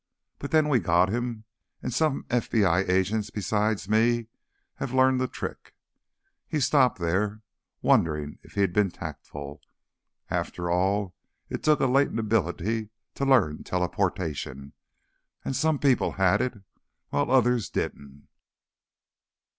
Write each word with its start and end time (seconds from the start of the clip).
But 0.39 0.49
then 0.49 0.67
we 0.67 0.79
got 0.79 1.09
him, 1.09 1.43
and 1.83 1.93
some 1.93 2.23
FBI 2.23 2.89
agents 2.89 3.29
besides 3.29 3.87
me 3.87 4.29
have 4.77 4.95
learned 4.95 5.21
the 5.21 5.27
trick." 5.27 5.75
He 6.47 6.59
stopped 6.59 6.97
there, 6.97 7.43
wondering 7.83 8.39
if 8.41 8.53
he'd 8.55 8.73
been 8.73 8.89
tactful. 8.89 9.61
After 10.27 10.71
all, 10.71 11.13
it 11.49 11.61
took 11.61 11.79
a 11.81 11.85
latent 11.85 12.17
ability 12.17 12.89
to 13.13 13.25
learn 13.25 13.63
teleportation, 13.63 14.73
and 15.45 15.55
some 15.55 15.77
people 15.77 16.13
had 16.13 16.41
it, 16.41 16.55
while 17.09 17.29
others 17.29 17.69
didn't. 17.69 18.27